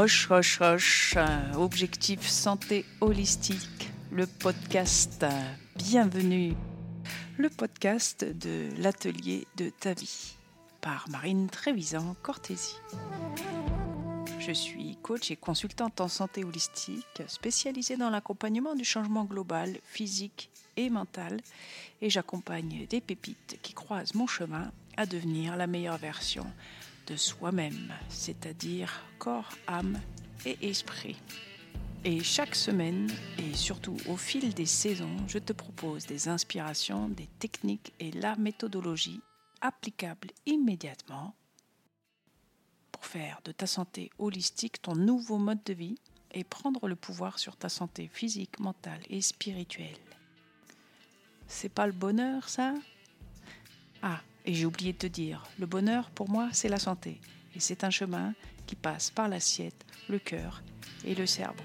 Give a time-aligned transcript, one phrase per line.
[0.00, 1.16] Hoche, hoche, hoche.
[1.56, 3.90] Objectif santé holistique.
[4.12, 5.26] Le podcast.
[5.74, 6.54] Bienvenue.
[7.36, 10.36] Le podcast de l'atelier de ta vie.
[10.80, 12.76] Par Marine Trévisan Cortési.
[14.38, 20.48] Je suis coach et consultante en santé holistique, spécialisée dans l'accompagnement du changement global, physique
[20.76, 21.40] et mental,
[22.02, 26.46] et j'accompagne des pépites qui croisent mon chemin à devenir la meilleure version
[27.08, 29.98] de soi-même, c'est-à-dire corps, âme
[30.44, 31.16] et esprit.
[32.04, 37.28] Et chaque semaine, et surtout au fil des saisons, je te propose des inspirations, des
[37.38, 39.20] techniques et la méthodologie
[39.60, 41.34] applicables immédiatement
[42.92, 45.98] pour faire de ta santé holistique ton nouveau mode de vie
[46.32, 49.96] et prendre le pouvoir sur ta santé physique, mentale et spirituelle.
[51.46, 52.74] C'est pas le bonheur, ça?
[54.02, 57.20] Ah, et j'ai oublié de te dire, le bonheur pour moi, c'est la santé.
[57.54, 58.32] Et c'est un chemin
[58.66, 60.62] qui passe par l'assiette, le cœur
[61.04, 61.62] et le cerveau.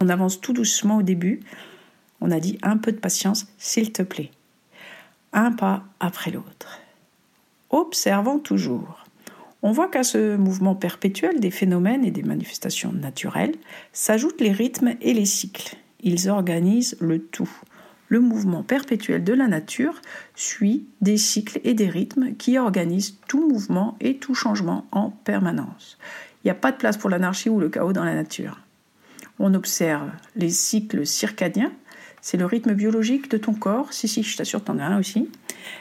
[0.00, 1.38] On avance tout doucement au début.
[2.20, 4.32] On a dit un peu de patience, s'il te plaît.
[5.32, 6.80] Un pas après l'autre.
[7.70, 9.05] Observons toujours
[9.66, 13.56] on voit qu'à ce mouvement perpétuel des phénomènes et des manifestations naturelles
[13.92, 15.74] s'ajoutent les rythmes et les cycles.
[16.04, 17.50] Ils organisent le tout.
[18.06, 20.00] Le mouvement perpétuel de la nature
[20.36, 25.98] suit des cycles et des rythmes qui organisent tout mouvement et tout changement en permanence.
[26.44, 28.60] Il n'y a pas de place pour l'anarchie ou le chaos dans la nature.
[29.40, 31.72] On observe les cycles circadiens,
[32.20, 35.28] c'est le rythme biologique de ton corps, si si, je t'assure, t'en as un aussi.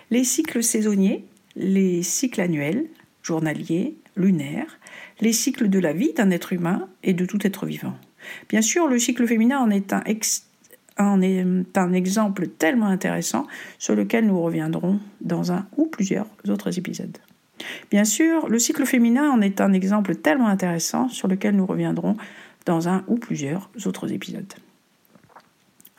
[0.10, 1.24] Les cycles saisonniers,
[1.56, 2.88] les cycles annuels,
[3.26, 4.80] journalier, lunaire,
[5.20, 7.96] les cycles de la vie d'un être humain et de tout être vivant.
[8.50, 13.48] Bien sûr, le cycle féminin en est un, est un exemple tellement intéressant
[13.80, 17.18] sur lequel nous reviendrons dans un ou plusieurs autres épisodes.
[17.90, 22.18] Bien sûr, le cycle féminin en est un exemple tellement intéressant sur lequel nous reviendrons
[22.66, 24.54] dans un ou plusieurs autres épisodes.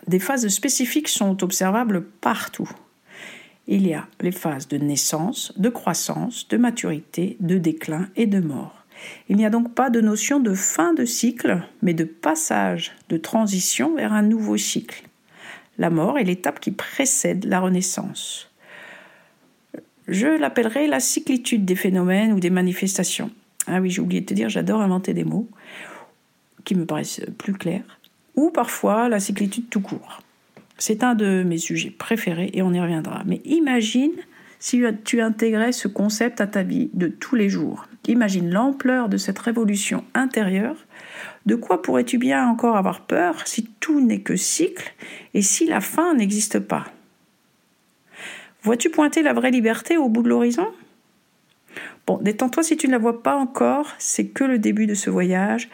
[0.07, 2.71] Des phases spécifiques sont observables partout
[3.69, 8.41] il y a les phases de naissance, de croissance, de maturité, de déclin et de
[8.41, 8.85] mort.
[9.29, 13.17] Il n'y a donc pas de notion de fin de cycle, mais de passage, de
[13.17, 15.05] transition vers un nouveau cycle.
[15.79, 18.51] La mort est l'étape qui précède la renaissance.
[20.09, 23.31] Je l'appellerai la cyclitude des phénomènes ou des manifestations.
[23.67, 25.49] Ah oui, j'ai oublié de te dire, j'adore inventer des mots
[26.65, 27.99] qui me paraissent plus clairs.
[28.37, 30.23] Ou parfois la cyclitude tout court.
[30.79, 33.23] C'est un de mes sujets préférés et on y reviendra.
[33.27, 34.13] Mais imagine
[34.59, 37.87] si tu intégrais ce concept à ta vie de tous les jours.
[38.09, 40.77] Imagine l'ampleur de cette révolution intérieure.
[41.45, 44.95] De quoi pourrais-tu bien encore avoir peur si tout n'est que cycle
[45.35, 46.85] et si la fin n'existe pas?
[48.63, 50.67] Vois-tu pointer la vraie liberté au bout de l'horizon?
[52.07, 55.11] Bon, détends-toi si tu ne la vois pas encore, c'est que le début de ce
[55.11, 55.69] voyage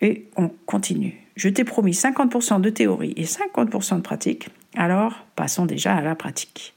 [0.00, 1.25] et on continue.
[1.36, 6.14] Je t'ai promis 50% de théorie et 50% de pratique, alors passons déjà à la
[6.14, 6.74] pratique.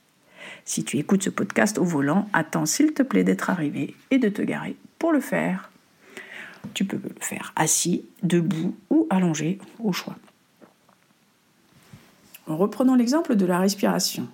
[0.65, 4.27] Si tu écoutes ce podcast au volant, attends s'il te plaît d'être arrivé et de
[4.27, 5.71] te garer pour le faire.
[6.73, 10.17] Tu peux le faire assis, debout ou allongé, au choix.
[12.45, 14.27] Reprenons l'exemple de la respiration.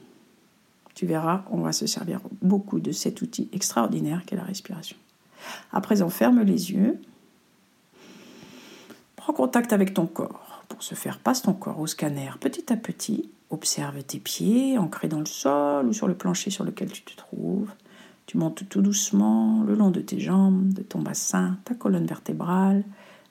[0.96, 4.97] Tu verras, on va se servir beaucoup de cet outil extraordinaire qu'est la respiration.
[5.72, 7.00] À présent, ferme les yeux
[9.34, 10.63] Contact avec ton corps.
[10.69, 13.30] Pour ce faire, passe ton corps au scanner petit à petit.
[13.50, 17.16] Observe tes pieds ancrés dans le sol ou sur le plancher sur lequel tu te
[17.16, 17.72] trouves.
[18.28, 22.84] Tu montes tout doucement le long de tes jambes, de ton bassin, ta colonne vertébrale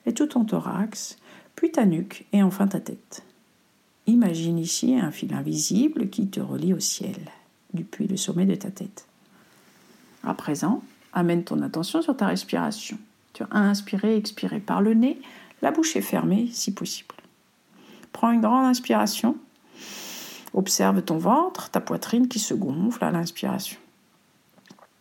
[0.05, 1.17] et tout ton thorax,
[1.55, 3.23] puis ta nuque et enfin ta tête.
[4.07, 7.17] Imagine ici un fil invisible qui te relie au ciel,
[7.73, 9.07] depuis le sommet de ta tête.
[10.23, 10.81] À présent,
[11.13, 12.97] amène ton attention sur ta respiration.
[13.33, 15.19] Tu as inspiré, expiré par le nez
[15.65, 17.15] la bouche est fermée si possible.
[18.11, 19.35] Prends une grande inspiration.
[20.53, 23.79] Observe ton ventre, ta poitrine qui se gonfle à l'inspiration.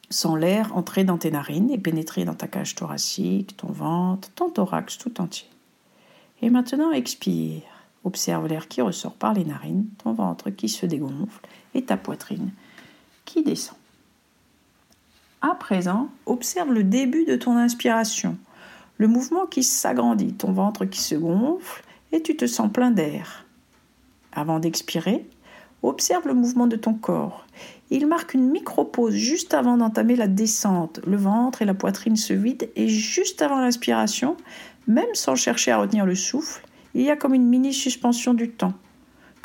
[0.08, 4.48] Sens l'air entrer dans tes narines et pénétrer dans ta cage thoracique, ton ventre, ton
[4.48, 5.46] thorax tout entier.
[6.40, 7.60] Et maintenant expire.
[8.02, 12.52] Observe l'air qui ressort par les narines, ton ventre qui se dégonfle et ta poitrine
[13.26, 13.76] qui descend.
[15.42, 18.38] À présent, observe le début de ton inspiration
[18.98, 23.44] le mouvement qui s'agrandit, ton ventre qui se gonfle et tu te sens plein d'air.
[24.32, 25.26] Avant d'expirer,
[25.82, 27.46] observe le mouvement de ton corps.
[27.90, 31.00] Il marque une micro-pause juste avant d'entamer la descente.
[31.06, 34.36] Le ventre et la poitrine se vident et juste avant l'inspiration,
[34.86, 36.64] même sans chercher à retenir le souffle,
[36.94, 38.74] il y a comme une mini suspension du temps.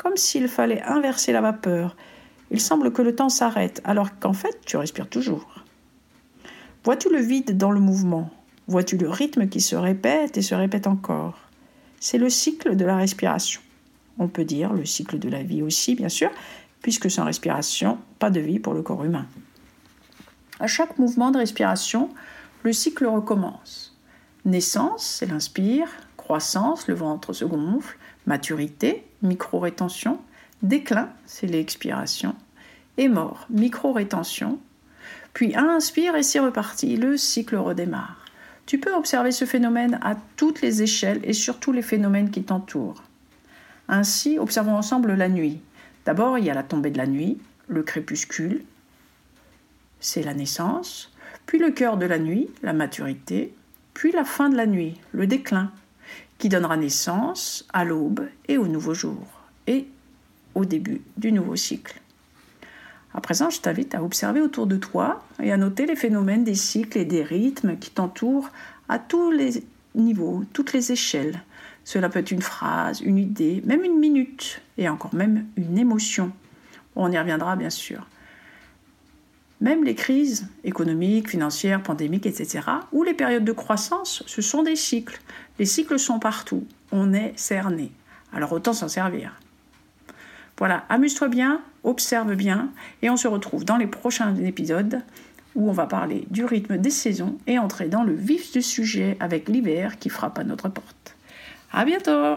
[0.00, 1.94] comme s'il fallait inverser la vapeur.
[2.50, 5.62] Il semble que le temps s'arrête, alors qu'en fait, tu respires toujours.
[6.84, 8.30] Vois-tu le vide dans le mouvement?
[8.70, 11.36] Vois-tu le rythme qui se répète et se répète encore?
[11.98, 13.60] C'est le cycle de la respiration.
[14.16, 16.30] On peut dire le cycle de la vie aussi, bien sûr,
[16.80, 19.26] puisque sans respiration, pas de vie pour le corps humain.
[20.60, 22.10] À chaque mouvement de respiration,
[22.62, 23.98] le cycle recommence.
[24.44, 30.20] Naissance, c'est l'inspire, croissance, le ventre se gonfle, maturité, micro-rétention,
[30.62, 32.36] déclin, c'est l'expiration,
[32.98, 34.60] et mort, micro-rétention,
[35.34, 38.19] puis inspire et c'est reparti, le cycle redémarre.
[38.66, 42.42] Tu peux observer ce phénomène à toutes les échelles et sur tous les phénomènes qui
[42.42, 43.02] t'entourent.
[43.88, 45.60] Ainsi, observons ensemble la nuit.
[46.04, 48.64] D'abord, il y a la tombée de la nuit, le crépuscule,
[50.00, 51.12] c'est la naissance,
[51.46, 53.54] puis le cœur de la nuit, la maturité,
[53.94, 55.72] puis la fin de la nuit, le déclin,
[56.38, 59.26] qui donnera naissance à l'aube et au nouveau jour,
[59.66, 59.86] et
[60.54, 62.00] au début du nouveau cycle.
[63.12, 66.54] À présent, je t'invite à observer autour de toi et à noter les phénomènes des
[66.54, 68.50] cycles et des rythmes qui t'entourent
[68.88, 69.64] à tous les
[69.94, 71.42] niveaux, toutes les échelles.
[71.84, 76.30] Cela peut être une phrase, une idée, même une minute, et encore même une émotion.
[76.94, 78.06] On y reviendra bien sûr.
[79.60, 82.60] Même les crises économiques, financières, pandémiques, etc.,
[82.92, 85.20] ou les périodes de croissance, ce sont des cycles.
[85.58, 86.64] Les cycles sont partout.
[86.92, 87.92] On est cerné.
[88.32, 89.38] Alors autant s'en servir.
[90.56, 92.70] Voilà, amuse-toi bien, observe bien,
[93.02, 95.00] et on se retrouve dans les prochains épisodes
[95.54, 99.16] où on va parler du rythme des saisons et entrer dans le vif du sujet
[99.20, 101.16] avec l'hiver qui frappe à notre porte.
[101.72, 102.36] À bientôt!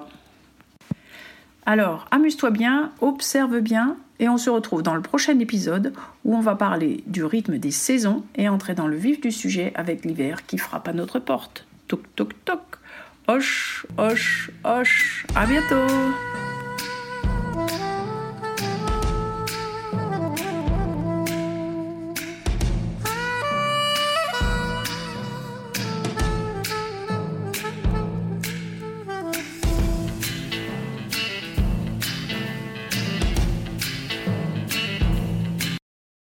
[1.66, 5.94] Alors, amuse-toi bien, observe bien, et on se retrouve dans le prochain épisode
[6.26, 9.72] où on va parler du rythme des saisons et entrer dans le vif du sujet
[9.76, 11.66] avec l'hiver qui frappe à notre porte.
[11.88, 12.62] Toc toc toc.
[13.28, 15.26] Hoche, hoche, hoche.
[15.36, 15.88] À bientôt